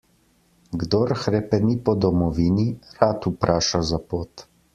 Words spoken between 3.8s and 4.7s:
za pot.